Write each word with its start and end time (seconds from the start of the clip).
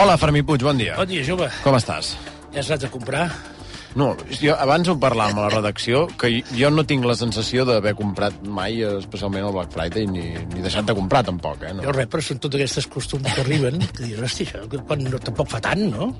Hola, 0.00 0.14
Fermí 0.16 0.40
Puig, 0.40 0.62
bon 0.64 0.78
dia. 0.80 0.94
Bon 0.96 1.04
dia, 1.04 1.20
jove. 1.20 1.44
Com 1.60 1.74
estàs? 1.76 2.14
Ja 2.54 2.62
has 2.62 2.70
anat 2.70 2.86
a 2.86 2.88
comprar? 2.88 3.26
No, 3.98 4.12
jo 4.38 4.54
abans 4.54 4.86
ho 4.88 4.94
parlàvem 5.02 5.38
a 5.40 5.48
la 5.48 5.52
redacció, 5.56 6.04
que 6.20 6.30
jo 6.54 6.70
no 6.70 6.84
tinc 6.86 7.04
la 7.08 7.16
sensació 7.18 7.64
d'haver 7.66 7.96
comprat 7.98 8.36
mai, 8.46 8.82
especialment 8.86 9.48
el 9.48 9.54
Black 9.56 9.74
Friday, 9.74 10.06
ni, 10.06 10.28
ni 10.54 10.62
deixat 10.62 10.86
de 10.86 10.94
comprar 10.94 11.24
tampoc, 11.26 11.64
eh? 11.66 11.74
No. 11.74 11.82
Jo 11.88 11.96
res, 11.96 12.06
però 12.12 12.22
són 12.22 12.38
totes 12.38 12.60
aquestes 12.62 12.86
costums 12.90 13.26
que 13.34 13.42
arriben, 13.44 13.82
que 13.90 14.06
dius, 14.06 14.22
hosti, 14.28 14.46
això 14.46 14.66
que 14.70 14.82
quan 14.86 15.02
no, 15.06 15.18
tampoc 15.18 15.50
fa 15.50 15.62
tant, 15.64 15.86
no? 15.90 16.12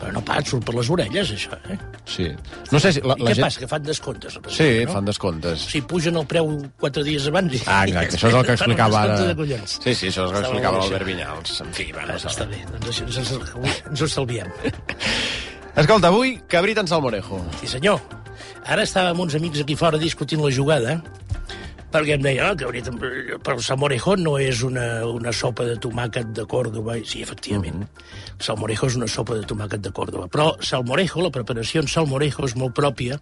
Però 0.00 0.14
no 0.16 0.22
pas, 0.24 0.40
surt 0.48 0.64
per 0.64 0.72
les 0.78 0.88
orelles, 0.88 1.30
això, 1.34 1.58
eh? 1.68 1.74
Sí. 2.08 2.24
No 2.72 2.78
sé 2.80 2.94
si 2.96 3.02
la, 3.04 3.12
I 3.18 3.26
la 3.26 3.32
què 3.32 3.34
gent... 3.36 3.44
passa, 3.44 3.60
que 3.60 3.66
fan 3.68 3.82
descomptes? 3.84 4.32
Sí, 4.32 4.38
representa, 4.38 4.86
no? 4.86 4.94
fan 4.94 5.10
descomptes. 5.10 5.64
O 5.66 5.72
sigui, 5.74 5.82
pugen 5.90 6.16
el 6.16 6.24
preu 6.30 6.48
quatre 6.80 7.04
dies 7.04 7.26
abans 7.28 7.58
i... 7.58 7.60
Ah, 7.66 7.82
exacte, 7.84 8.16
això 8.16 8.30
és 8.30 8.38
el 8.38 8.46
que 8.48 8.54
explicava 8.56 9.02
ara... 9.02 9.18
Sí, 9.66 9.92
sí, 9.92 10.08
això 10.08 10.24
és 10.24 10.30
el 10.30 10.32
que 10.38 10.40
explicava 10.46 10.80
l'Albert. 10.80 11.04
Vinyals. 11.10 11.58
En 11.66 11.74
fi, 11.76 11.90
bueno, 11.92 12.16
Ah, 12.16 12.32
està 12.32 12.46
bé, 12.48 12.62
doncs 12.72 12.88
això 12.94 13.10
ens, 13.10 13.34
ens 13.90 14.00
ho 14.00 14.08
estalviem. 14.08 14.48
Escolta, 15.78 16.08
avui, 16.08 16.40
cabrit 16.50 16.78
en 16.82 16.88
salmorejo. 16.90 17.38
Sí, 17.60 17.68
senyor. 17.70 18.00
Ara 18.66 18.82
estava 18.82 19.12
amb 19.14 19.22
uns 19.22 19.36
amics 19.38 19.62
aquí 19.62 19.76
fora 19.78 20.00
discutint 20.02 20.42
la 20.42 20.50
jugada, 20.52 20.96
perquè 21.94 22.16
em 22.16 22.24
deien, 22.24 22.42
oh, 22.46 22.66
hauria... 22.66 23.38
però 23.38 23.56
el 23.56 23.62
salmorejo 23.62 24.16
no 24.18 24.36
és 24.42 24.64
una, 24.66 25.04
una 25.06 25.32
sopa 25.32 25.66
de 25.68 25.76
tomàquet 25.80 26.32
de 26.36 26.46
Còrdoba. 26.50 26.98
Sí, 27.06 27.22
efectivament, 27.22 27.84
el 27.84 28.46
salmorejo 28.46 28.90
és 28.90 28.98
una 28.98 29.10
sopa 29.10 29.38
de 29.38 29.46
tomàquet 29.46 29.84
de 29.86 29.94
Còrdoba. 29.94 30.26
Però 30.32 30.50
salmorejo, 30.58 31.22
la 31.22 31.34
preparació 31.34 31.84
en 31.84 31.92
salmorejo 31.92 32.50
és 32.50 32.56
molt 32.58 32.74
pròpia 32.76 33.20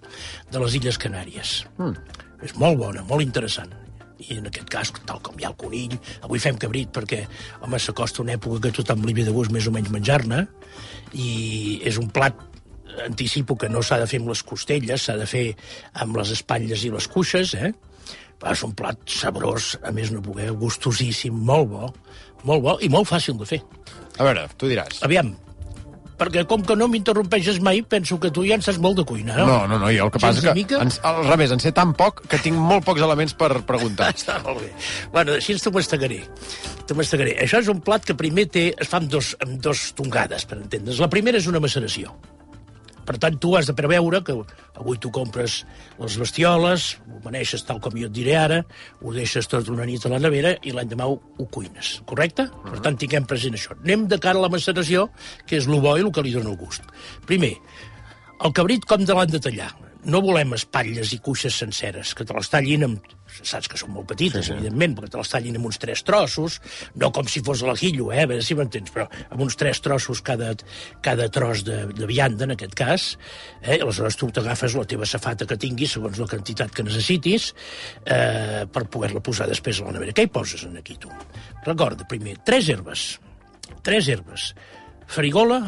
de 0.49 0.65
les 0.65 0.81
Illes 0.81 1.01
Canàries. 1.05 1.59
Mm. 1.77 2.25
És 2.49 2.57
molt 2.57 2.81
bona, 2.81 3.05
molt 3.05 3.25
interessant. 3.25 3.77
I 4.19 4.41
en 4.41 4.49
aquest 4.51 4.69
cas, 4.73 4.91
tal 5.07 5.21
com 5.23 5.39
hi 5.39 5.47
ha 5.47 5.53
el 5.53 5.59
conill, 5.61 5.95
avui 6.27 6.43
fem 6.43 6.59
cabrit 6.59 6.91
perquè, 6.95 7.23
home, 7.63 7.79
s'acosta 7.79 8.25
una 8.25 8.35
època 8.35 8.65
que 8.67 8.75
tothom 8.81 9.07
li 9.07 9.15
ve 9.15 9.27
de 9.29 9.35
gust 9.35 9.55
més 9.55 9.69
o 9.71 9.75
menys 9.75 9.93
menjar-ne, 9.95 10.45
i 11.15 11.31
és 11.87 12.01
un 12.03 12.11
plat 12.15 12.37
anticipo 13.05 13.57
que 13.57 13.71
no 13.71 13.83
s'ha 13.83 14.01
de 14.03 14.09
fer 14.11 14.21
amb 14.23 14.33
les 14.33 14.43
costelles, 14.43 15.05
s'ha 15.05 15.17
de 15.21 15.27
fer 15.29 15.45
amb 16.03 16.19
les 16.19 16.33
espatlles 16.35 16.85
i 16.85 16.93
les 16.95 17.07
cuixes, 17.11 17.55
eh? 17.55 17.73
Però 18.39 18.55
és 18.55 18.63
un 18.67 18.75
plat 18.79 18.99
sabrós, 19.11 19.73
a 19.83 19.91
més 19.95 20.13
no 20.15 20.23
poder, 20.23 20.51
gustosíssim, 20.59 21.35
molt 21.35 21.71
bo, 21.73 21.91
molt 22.47 22.65
bo 22.65 22.79
i 22.83 22.91
molt 22.91 23.11
fàcil 23.11 23.39
de 23.39 23.47
fer. 23.51 23.61
A 24.19 24.27
veure, 24.27 24.47
tu 24.59 24.71
diràs. 24.71 25.03
Aviam, 25.07 25.35
perquè 26.19 26.45
com 26.51 26.65
que 26.67 26.77
no 26.79 26.89
m'interrompeixes 26.91 27.61
mai, 27.65 27.83
penso 27.87 28.19
que 28.21 28.31
tu 28.35 28.45
ja 28.47 28.59
en 28.59 28.65
saps 28.65 28.81
molt 28.83 29.01
de 29.01 29.07
cuina, 29.09 29.37
no? 29.39 29.47
No, 29.47 29.59
no, 29.71 29.79
no, 29.79 29.91
jo 29.95 30.09
el 30.09 30.15
que 30.15 30.23
passa 30.23 30.43
és 30.43 30.49
que, 30.49 30.55
mica? 30.59 30.81
en, 30.85 30.93
al 31.11 31.23
revés, 31.29 31.55
en 31.55 31.63
sé 31.63 31.73
tan 31.77 31.95
poc 31.99 32.25
que 32.29 32.41
tinc 32.43 32.59
molt 32.59 32.87
pocs 32.87 33.05
elements 33.07 33.37
per 33.39 33.53
preguntar. 33.69 34.11
Està 34.19 34.41
molt 34.45 34.63
bé. 34.65 34.73
Bueno, 35.15 35.39
així 35.39 35.57
t'ho 35.63 35.75
mastegaré. 35.75 36.23
T'ho 36.89 36.99
mastegaré. 36.99 37.37
Això 37.45 37.63
és 37.63 37.71
un 37.73 37.83
plat 37.85 38.05
que 38.05 38.19
primer 38.19 38.49
té, 38.53 38.71
es 38.75 38.91
fa 38.91 39.01
amb 39.03 39.13
dos, 39.13 39.35
amb 39.45 39.61
dos 39.63 39.91
tongades, 39.99 40.49
per 40.49 40.61
entendre's. 40.61 41.01
La 41.03 41.11
primera 41.13 41.41
és 41.41 41.49
una 41.51 41.63
maceració. 41.63 42.15
Per 43.09 43.17
tant, 43.17 43.39
tu 43.41 43.55
has 43.57 43.69
de 43.71 43.73
preveure 43.73 44.21
que 44.25 44.35
avui 44.77 44.99
tu 45.01 45.09
compres 45.15 45.63
les 45.97 46.17
bestioles, 46.21 46.91
ho 47.09 47.23
maneixes 47.25 47.65
tal 47.65 47.81
com 47.81 47.97
jo 47.97 48.11
et 48.11 48.13
diré 48.13 48.37
ara, 48.37 48.59
ho 49.01 49.15
deixes 49.17 49.49
tot 49.49 49.71
una 49.73 49.89
nit 49.89 50.05
a 50.05 50.13
la 50.13 50.21
nevera 50.21 50.53
i 50.61 50.75
l'endemà 50.77 51.09
ho, 51.09 51.17
ho 51.17 51.49
cuines, 51.55 51.95
correcte? 52.11 52.51
Per 52.69 52.83
tant, 52.85 53.01
tinguem 53.01 53.25
present 53.29 53.57
això. 53.57 53.79
Anem 53.81 54.05
de 54.13 54.21
cara 54.21 54.37
a 54.37 54.45
la 54.45 54.53
maceració, 54.53 55.09
que 55.49 55.57
és 55.57 55.71
el 55.71 55.81
bo 55.81 55.97
i 55.97 56.05
el 56.05 56.13
que 56.13 56.27
li 56.27 56.37
dona 56.37 56.53
el 56.53 56.61
gust. 56.61 56.85
Primer, 57.31 57.55
el 58.45 58.53
cabrit 58.53 58.85
com 58.85 59.09
te 59.09 59.17
l'han 59.17 59.33
de 59.33 59.41
tallar? 59.49 59.73
No 60.07 60.21
volem 60.23 60.53
espatlles 60.55 61.11
i 61.13 61.19
cuixes 61.19 61.57
senceres, 61.59 62.13
que 62.15 62.27
te 62.27 62.35
les 62.37 62.51
tallin 62.53 62.87
amb... 62.87 63.15
Saps 63.29 63.69
que 63.69 63.77
són 63.77 63.91
molt 63.93 64.07
petites, 64.09 64.47
sí, 64.47 64.49
sí. 64.49 64.55
evidentment, 64.55 64.95
perquè 64.97 65.11
te 65.13 65.19
les 65.21 65.31
tallin 65.31 65.59
amb 65.59 65.67
uns 65.69 65.77
tres 65.83 66.01
trossos, 66.07 66.55
no 66.99 67.11
com 67.15 67.27
si 67.29 67.43
fos 67.45 67.61
l'ajillo, 67.67 68.07
eh? 68.15 68.23
a 68.25 68.31
veure 68.31 68.47
si 68.47 68.57
m'entens, 68.57 68.89
però 68.95 69.05
amb 69.29 69.43
uns 69.45 69.59
tres 69.61 69.83
trossos 69.85 70.23
cada, 70.25 70.55
cada 71.05 71.27
tros 71.35 71.61
de, 71.67 71.83
de 71.93 72.09
vianda, 72.09 72.47
en 72.49 72.55
aquest 72.55 72.75
cas, 72.79 73.09
eh? 73.61 73.77
Aleshores 73.77 74.17
tu 74.17 74.31
t'agafes 74.33 74.79
la 74.79 74.87
teva 74.89 75.07
safata 75.07 75.47
que 75.51 75.59
tinguis, 75.61 75.99
segons 75.99 76.23
la 76.23 76.31
quantitat 76.31 76.73
que 76.75 76.87
necessitis, 76.87 77.51
eh, 78.07 78.65
per 78.73 78.87
poder-la 78.89 79.23
posar 79.25 79.51
després 79.51 79.83
a 79.83 79.91
la 79.91 79.99
nevera. 79.99 80.17
Què 80.17 80.25
hi 80.25 80.33
poses 80.33 80.65
en 80.65 80.81
aquí, 80.81 80.97
tu? 81.03 81.13
Recorda, 81.67 82.09
primer, 82.09 82.39
tres 82.49 82.73
herbes, 82.73 83.09
tres 83.85 84.09
herbes, 84.09 84.55
farigola, 85.11 85.61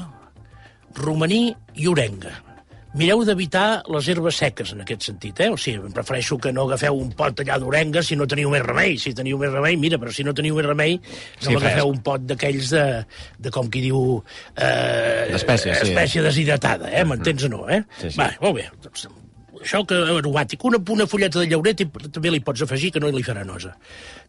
romaní 0.97 1.50
i 1.76 1.91
orenga. 1.91 2.49
Mireu 2.90 3.20
d'evitar 3.22 3.84
les 3.94 4.08
herbes 4.10 4.34
seques, 4.40 4.72
en 4.74 4.80
aquest 4.82 5.04
sentit, 5.06 5.38
eh? 5.44 5.46
O 5.54 5.58
sigui, 5.60 5.92
prefereixo 5.94 6.34
que 6.42 6.50
no 6.50 6.64
agafeu 6.66 6.96
un 6.98 7.12
pot 7.14 7.38
allà 7.44 7.58
d'orenga 7.62 8.02
si 8.02 8.16
no 8.18 8.26
teniu 8.26 8.50
més 8.50 8.64
remei. 8.66 8.96
Si 8.98 9.12
teniu 9.14 9.38
més 9.38 9.52
remei, 9.54 9.76
mira, 9.78 9.98
però 10.02 10.10
si 10.10 10.24
no 10.26 10.34
teniu 10.34 10.56
més 10.58 10.66
remei, 10.66 10.96
no 10.98 11.38
Sí, 11.38 11.54
m'agafeu 11.54 11.84
fresc. 11.86 11.92
un 11.94 12.00
pot 12.08 12.24
d'aquells 12.26 12.72
de, 12.74 12.82
de, 13.38 13.52
com 13.54 13.70
qui 13.70 13.84
diu... 13.86 14.00
Eh, 14.56 15.28
D'espècies, 15.30 15.78
sí. 15.78 15.92
Espècie 15.92 16.24
deshidratada, 16.26 16.90
eh? 16.90 17.04
M'entens 17.06 17.46
o 17.46 17.52
no, 17.54 17.62
eh? 17.70 17.84
Sí, 18.00 18.10
sí. 18.10 18.18
Va, 18.18 18.32
molt 18.42 18.58
bé. 18.58 18.66
Doncs, 18.82 19.06
això 19.60 19.84
que 19.86 20.02
aromàtic. 20.18 20.66
Una, 20.66 20.82
una 20.96 21.06
fulleta 21.06 21.38
de 21.44 21.46
llauret 21.46 21.84
i 21.84 21.88
també 22.10 22.34
li 22.34 22.42
pots 22.42 22.66
afegir, 22.66 22.90
que 22.96 23.04
no 23.04 23.12
li 23.14 23.22
farà 23.22 23.46
nosa. 23.46 23.76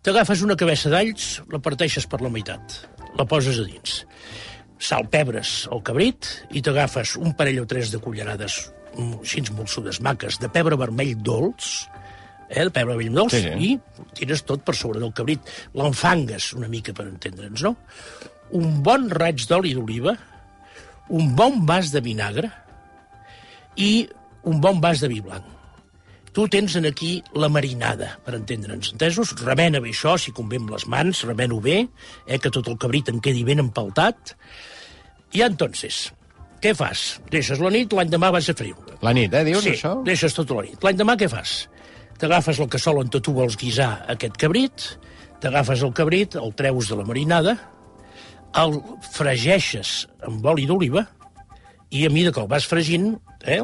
T'agafes 0.06 0.46
una 0.46 0.60
cabeça 0.60 0.94
d'alls, 0.94 1.40
la 1.50 1.58
parteixes 1.66 2.06
per 2.06 2.22
la 2.22 2.30
meitat, 2.30 2.78
la 3.18 3.26
poses 3.26 3.58
a 3.58 3.66
dins 3.66 4.04
sal, 4.82 5.06
pebres 5.14 5.68
al 5.72 5.84
cabrit 5.86 6.28
i 6.58 6.62
t'agafes 6.66 7.16
un 7.22 7.36
parell 7.38 7.62
o 7.62 7.68
tres 7.70 7.92
de 7.94 8.00
cullerades 8.02 8.56
mm, 8.98 9.20
així 9.22 9.44
molsudes 9.54 10.02
maques 10.02 10.40
de 10.42 10.50
pebre 10.50 10.78
vermell 10.80 11.14
dolç, 11.22 11.68
eh, 12.50 12.64
de 12.66 12.72
pebre 12.74 12.96
vermell 12.98 13.20
dolç, 13.22 13.36
Sí, 13.38 13.44
sí. 13.46 13.70
i 13.70 14.10
tires 14.18 14.42
tot 14.48 14.66
per 14.66 14.74
sobre 14.76 15.00
del 15.00 15.14
cabrit. 15.14 15.46
L'enfangues 15.78 16.52
una 16.58 16.68
mica 16.72 16.94
per 16.98 17.06
entendre'ns, 17.08 17.62
no? 17.64 17.76
Un 18.58 18.82
bon 18.84 19.06
raig 19.14 19.46
d'oli 19.48 19.76
d'oliva, 19.78 20.16
un 21.12 21.36
bon 21.36 21.62
vas 21.68 21.92
de 21.94 22.02
vinagre 22.04 22.50
i 23.78 24.10
un 24.50 24.60
bon 24.60 24.82
vas 24.82 25.00
de 25.00 25.08
vi 25.08 25.22
blanc. 25.22 25.46
Tu 26.32 26.46
tens 26.48 26.78
en 26.80 26.88
aquí 26.88 27.18
la 27.36 27.50
marinada, 27.52 28.14
per 28.24 28.38
entendre'ns, 28.38 28.94
entesos? 28.94 29.34
Remena 29.44 29.82
bé 29.84 29.92
això, 29.92 30.14
si 30.16 30.32
convé 30.32 30.62
amb 30.62 30.72
les 30.72 30.86
mans, 30.88 31.26
remena-ho 31.28 31.60
bé, 31.60 31.82
eh, 32.26 32.40
que 32.40 32.52
tot 32.54 32.70
el 32.72 32.78
cabrit 32.80 33.12
en 33.12 33.20
quedi 33.20 33.44
ben 33.44 33.60
empaltat. 33.60 34.38
I 35.36 35.44
entonces, 35.44 36.06
què 36.64 36.72
fas? 36.78 37.20
Deixes 37.34 37.60
la 37.60 37.72
nit, 37.74 37.92
l'endemà 37.92 38.32
vas 38.32 38.48
a 38.48 38.56
freure. 38.56 38.96
La 39.04 39.12
nit, 39.18 39.34
eh, 39.34 39.44
dius, 39.44 39.64
sí, 39.66 39.76
això? 39.76 39.98
deixes 40.08 40.36
tota 40.38 40.56
la 40.56 40.64
nit. 40.70 40.80
L'endemà 40.88 41.18
què 41.20 41.28
fas? 41.32 41.66
T'agafes 42.22 42.60
la 42.62 42.70
cassola 42.72 43.04
on 43.04 43.10
tu 43.12 43.34
vols 43.34 43.58
guisar 43.58 44.06
aquest 44.08 44.38
cabrit, 44.40 44.88
t'agafes 45.42 45.84
el 45.84 45.92
cabrit, 45.92 46.38
el 46.40 46.54
treus 46.56 46.88
de 46.88 46.96
la 46.96 47.04
marinada, 47.04 47.58
el 48.56 48.78
fregeixes 49.12 50.06
amb 50.28 50.46
oli 50.46 50.68
d'oliva, 50.70 51.08
i 51.92 52.06
a 52.08 52.10
mesura 52.10 52.32
que 52.32 52.42
el 52.42 52.48
vas 52.48 52.66
fregint, 52.68 53.12
eh, 53.44 53.60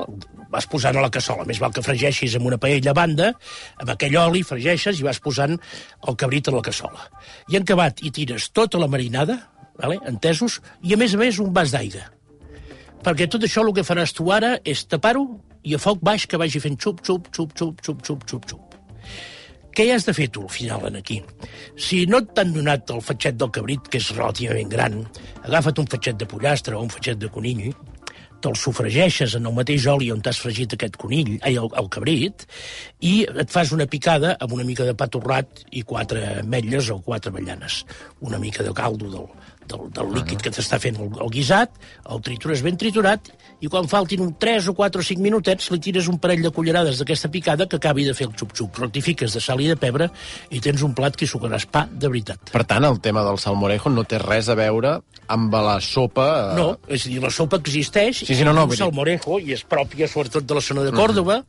vas 0.51 0.67
posant 0.67 0.97
a 0.97 1.03
la 1.03 1.11
cassola. 1.11 1.45
Més 1.47 1.59
val 1.63 1.73
que 1.75 1.83
fregeixis 1.83 2.35
amb 2.35 2.49
una 2.49 2.59
paella 2.59 2.91
a 2.91 2.97
banda, 2.97 3.31
amb 3.79 3.93
aquell 3.93 4.17
oli 4.19 4.43
fregeixes 4.43 4.99
i 4.99 5.07
vas 5.07 5.21
posant 5.23 5.55
el 5.55 6.19
cabrit 6.19 6.47
a 6.47 6.55
la 6.55 6.63
cassola. 6.65 7.07
I 7.47 7.59
en 7.59 7.67
acabat 7.67 8.03
hi 8.03 8.11
tires 8.11 8.49
tota 8.51 8.79
la 8.81 8.91
marinada, 8.91 9.39
vale? 9.79 9.99
entesos, 10.11 10.59
i 10.83 10.93
a 10.93 10.99
més 10.99 11.15
a 11.15 11.21
més 11.23 11.39
un 11.39 11.53
vas 11.55 11.71
d'aigua. 11.71 12.07
Perquè 13.03 13.29
tot 13.31 13.43
això 13.47 13.63
el 13.63 13.73
que 13.73 13.85
faràs 13.87 14.13
tu 14.15 14.31
ara 14.33 14.57
és 14.65 14.83
tapar-ho 14.91 15.27
i 15.63 15.75
a 15.75 15.79
foc 15.79 15.99
baix 16.03 16.27
que 16.27 16.39
vagi 16.39 16.59
fent 16.59 16.79
xup, 16.81 17.03
xup, 17.05 17.29
xup, 17.31 17.53
xup, 17.55 17.83
xup, 17.83 18.03
xup, 18.03 18.23
xup, 18.27 18.49
xup. 18.49 18.77
Què 19.77 19.85
hi 19.85 19.91
has 19.93 20.07
de 20.07 20.13
fer 20.17 20.25
tu 20.33 20.41
al 20.41 20.49
final 20.49 20.87
en 20.89 20.95
aquí? 20.97 21.19
Si 21.77 21.99
no 22.09 22.23
t'han 22.25 22.55
donat 22.55 22.89
el 22.89 23.03
fatxet 23.05 23.35
del 23.37 23.51
cabrit, 23.53 23.83
que 23.93 23.99
és 24.01 24.07
relativament 24.15 24.71
gran, 24.71 24.95
agafa't 25.43 25.83
un 25.83 25.89
fatxet 25.91 26.17
de 26.17 26.25
pollastre 26.25 26.73
o 26.73 26.81
un 26.81 26.89
fatxet 26.89 27.19
de 27.21 27.29
conill, 27.29 27.67
te'l 28.43 28.57
sofregeixes 28.59 29.35
en 29.37 29.49
el 29.49 29.55
mateix 29.55 29.87
oli 29.91 30.11
on 30.13 30.21
t'has 30.23 30.39
fregit 30.43 30.75
aquest 30.75 30.97
conill, 31.01 31.35
ai, 31.41 31.55
el, 31.57 31.69
el 31.81 31.89
cabrit, 31.93 32.45
i 33.01 33.13
et 33.27 33.53
fas 33.53 33.73
una 33.75 33.87
picada 33.89 34.35
amb 34.39 34.53
una 34.57 34.67
mica 34.67 34.87
de 34.87 34.95
pa 34.97 35.09
torrat 35.11 35.63
i 35.71 35.83
quatre 35.87 36.23
ametlles 36.41 36.91
o 36.93 36.99
quatre 37.05 37.33
avellanes. 37.33 37.83
Una 38.21 38.39
mica 38.41 38.65
de 38.65 38.73
caldo 38.77 39.11
del, 39.13 39.29
del, 39.67 39.87
del 39.93 40.13
líquid 40.15 40.41
que 40.45 40.51
t'està 40.55 40.79
fent 40.81 40.97
el, 41.03 41.09
el 41.23 41.29
guisat, 41.33 41.71
el 42.09 42.21
tritures 42.25 42.61
ben 42.65 42.77
triturat, 42.79 43.29
i 43.61 43.67
quan 43.71 43.87
faltin 43.89 44.21
un 44.23 44.33
3 44.39 44.67
o 44.71 44.75
4 44.77 45.01
o 45.01 45.05
5 45.05 45.21
minutets 45.23 45.71
li 45.73 45.79
tires 45.83 46.07
un 46.11 46.19
parell 46.21 46.43
de 46.45 46.51
cullerades 46.53 46.99
d'aquesta 47.01 47.29
picada 47.33 47.67
que 47.67 47.79
acabi 47.81 48.05
de 48.07 48.13
fer 48.17 48.27
el 48.29 48.35
xup-xup. 48.37 48.77
Rectifiques 48.83 49.33
de 49.33 49.41
sal 49.43 49.61
i 49.61 49.67
de 49.71 49.75
pebre 49.79 50.09
i 50.53 50.61
tens 50.63 50.83
un 50.85 50.93
plat 50.97 51.15
que 51.17 51.25
hi 51.25 51.31
sucaràs 51.31 51.65
pa 51.69 51.85
de 51.91 52.07
veritat. 52.07 52.51
Per 52.53 52.63
tant, 52.69 52.85
el 52.87 52.99
tema 53.03 53.23
del 53.27 53.39
salmorejo 53.41 53.89
no 53.93 54.03
té 54.07 54.19
res 54.23 54.49
a 54.49 54.55
veure 54.59 54.97
amb 55.27 55.53
la 55.53 55.79
sopa... 55.83 56.27
eh, 56.53 56.59
No, 56.59 56.67
és 56.87 57.05
a 57.05 57.09
dir, 57.11 57.21
la 57.23 57.31
sopa 57.33 57.57
existeix, 57.59 58.23
Sí, 58.27 58.35
sí, 58.35 58.43
no, 58.47 58.53
no, 58.55 58.67
dir- 58.71 58.77
salmorejo, 58.79 59.39
i 59.43 59.51
és 59.57 59.65
pròpia 59.67 60.07
sobretot 60.07 60.45
de 60.47 60.55
la 60.55 60.61
zona 60.63 60.85
de 60.87 60.93
Còrdoba, 60.95 61.41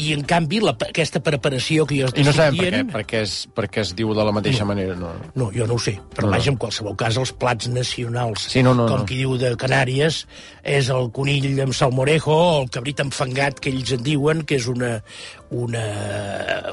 i 0.00 0.12
en 0.14 0.22
canvi 0.28 0.60
la, 0.62 0.72
aquesta 0.88 1.20
preparació 1.24 1.84
que 1.88 1.98
jo 2.00 2.08
I 2.10 2.24
no 2.24 2.30
estic 2.30 2.36
sabem 2.36 2.56
per 2.58 2.64
què, 2.64 2.70
dient... 2.74 2.92
per 2.92 3.02
què, 3.10 3.22
es, 3.26 3.34
per 3.54 3.66
què 3.72 3.82
es 3.84 3.92
diu 3.96 4.14
de 4.16 4.24
la 4.26 4.32
mateixa 4.34 4.66
manera. 4.68 4.96
No. 4.98 5.12
No, 5.38 5.50
jo 5.54 5.66
no 5.70 5.78
ho 5.78 5.82
sé, 5.82 5.96
però 6.14 6.26
No, 6.28 6.32
no. 6.32 6.36
vaja, 6.38 6.52
en 6.52 6.58
qualsevol 6.60 6.96
cas, 7.00 7.18
els 7.20 7.32
plats 7.32 7.68
nacionals, 7.72 8.48
Sí, 8.54 8.62
no, 8.66 8.74
no, 8.74 8.88
com 8.90 9.02
no. 9.02 9.08
qui 9.08 9.20
diu 9.22 9.36
de 9.40 9.54
Canàries, 9.60 10.24
és 10.62 10.90
el 10.94 11.10
conill 11.14 11.60
amb 11.66 11.76
salmorejo 11.76 12.34
o 12.34 12.62
el 12.62 12.70
cabrit 12.74 13.00
enfangat, 13.04 13.60
que 13.60 13.70
ells 13.74 13.94
en 13.96 14.02
diuen, 14.06 14.42
que 14.48 14.58
és 14.60 14.66
una, 14.70 14.96
una, 15.50 15.84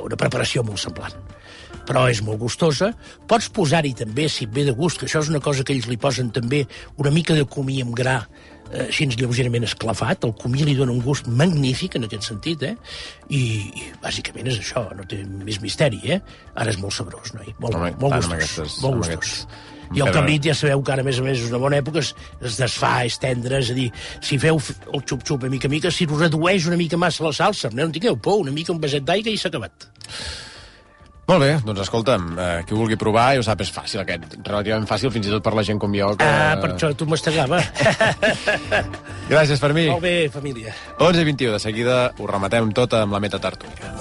una 0.02 0.18
preparació 0.20 0.64
molt 0.68 0.82
semblant 0.82 1.18
però 1.88 2.04
és 2.12 2.20
molt 2.24 2.38
gustosa. 2.40 2.92
Pots 3.28 3.48
posar-hi 3.52 3.92
també, 3.98 4.28
si 4.30 4.46
et 4.46 4.52
ve 4.54 4.64
de 4.68 4.74
gust, 4.78 5.00
que 5.02 5.08
això 5.10 5.20
és 5.24 5.32
una 5.32 5.42
cosa 5.44 5.66
que 5.66 5.74
ells 5.74 5.88
li 5.90 5.98
posen 6.00 6.30
també, 6.32 6.62
una 7.02 7.12
mica 7.12 7.34
de 7.36 7.44
comí 7.50 7.80
amb 7.82 7.96
gra, 7.98 8.20
eh, 8.72 8.88
així 8.88 9.08
lleugerament 9.12 9.64
esclafat. 9.68 10.24
El 10.28 10.34
comí 10.40 10.64
li 10.66 10.76
dona 10.76 10.92
un 10.92 11.02
gust 11.02 11.28
magnífic 11.28 11.96
en 12.00 12.08
aquest 12.08 12.24
sentit, 12.24 12.64
eh? 12.64 12.76
I, 13.30 13.42
i 13.76 13.90
bàsicament 14.04 14.48
és 14.48 14.60
això, 14.60 14.88
no 14.96 15.04
té 15.08 15.24
més 15.26 15.62
misteri, 15.62 16.02
eh? 16.06 16.22
Ara 16.56 16.72
és 16.72 16.80
molt 16.82 16.94
sabrós, 16.94 17.34
noi? 17.38 17.54
Molt, 17.60 17.76
Home, 17.76 17.92
molt 18.00 18.16
gustós. 18.16 18.34
aquestes- 18.40 18.82
molt 18.82 18.98
gustós. 19.04 19.16
aquests- 19.16 19.48
I 19.92 20.00
el 20.00 20.08
cabrit 20.16 20.46
ja 20.48 20.54
sabeu 20.56 20.82
que 20.82 20.92
ara, 20.94 21.02
a 21.02 21.04
més 21.04 21.18
a 21.20 21.22
més, 21.22 21.38
és 21.38 21.50
una 21.50 21.58
bona 21.60 21.76
època, 21.82 22.00
es, 22.00 22.14
es 22.42 22.56
desfà, 22.58 23.06
és 23.06 23.18
tendre, 23.20 23.58
és 23.60 23.72
a 23.72 23.74
dir, 23.76 23.92
si 24.22 24.38
feu 24.40 24.56
el 24.94 25.02
xup-xup 25.04 25.44
a 25.44 25.50
mica 25.52 25.68
a 25.68 25.70
mica, 25.70 25.92
si 25.92 26.06
us 26.06 26.18
redueix 26.22 26.66
una 26.66 26.78
mica 26.78 26.96
massa 26.96 27.26
la 27.26 27.34
salsa, 27.34 27.70
no 27.74 27.84
en 27.84 27.92
tingueu 27.92 28.16
por, 28.16 28.40
una 28.40 28.52
mica 28.56 28.72
un 28.72 28.80
beset 28.80 29.04
d'aigua 29.04 29.34
i 29.34 29.38
s'ha 29.38 29.50
acabat. 29.50 29.90
Molt 31.32 31.46
bé, 31.46 31.52
doncs 31.64 31.80
escolta'm, 31.86 32.26
eh, 32.36 32.64
qui 32.68 32.74
ho 32.76 32.78
vulgui 32.82 32.98
provar, 33.00 33.30
ja 33.38 33.40
ho 33.40 33.44
sap, 33.46 33.62
és 33.64 33.70
fàcil 33.72 34.02
aquest, 34.02 34.34
relativament 34.44 34.84
fàcil, 34.90 35.14
fins 35.16 35.30
i 35.30 35.32
tot 35.32 35.46
per 35.46 35.54
la 35.56 35.64
gent 35.64 35.80
com 35.80 35.94
jo. 35.96 36.10
Que... 36.20 36.28
Ah, 36.28 36.58
per 36.60 36.74
això 36.74 36.90
tu 36.92 37.08
mastegava. 37.08 37.62
Gràcies, 39.32 39.62
Fermí. 39.64 39.86
Molt 39.94 40.04
bé, 40.04 40.28
família. 40.34 40.76
11 41.00 41.24
i 41.24 41.30
21, 41.32 41.54
de 41.56 41.64
seguida 41.64 41.98
ho 42.20 42.28
rematem 42.28 42.74
tot 42.76 42.98
amb 43.00 43.16
la 43.16 43.24
meta 43.24 43.40
tartúria. 43.40 43.96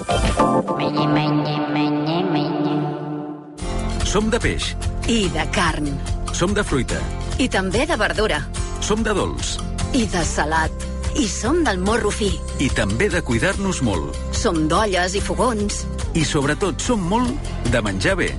Som 4.11 4.27
de 4.35 4.43
peix, 4.43 4.75
I 5.07 5.29
de 5.31 5.47
carn. 5.55 5.95
som 6.35 6.51
de 6.55 6.65
fruita, 6.67 6.99
I 7.39 7.47
també 7.49 7.87
de 7.87 7.97
verdura. 7.97 8.43
som 8.81 9.03
de 9.05 9.15
dolç 9.15 9.59
I 9.95 10.07
de 10.07 10.25
salat. 10.25 10.90
I 11.17 11.27
som 11.29 11.65
del 11.65 11.79
morro 11.79 12.11
fi. 12.11 12.31
i 12.59 12.69
també 12.69 13.09
de 13.09 13.23
cuidar-nos 13.23 13.83
molt. 13.83 14.17
Som 14.33 14.69
d'olles 14.69 15.15
i 15.15 15.21
fogons. 15.21 15.85
I 16.15 16.25
sobretot 16.25 16.81
som 16.81 17.01
molt 17.01 17.51
de 17.73 17.83
menjar 17.83 18.17
bé. 18.17 18.31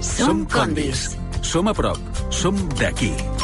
Som 0.00 0.46
condis. 0.46 1.16
Som 1.42 1.68
a 1.68 1.74
prop, 1.74 1.98
som 2.30 2.56
d'aquí. 2.80 3.35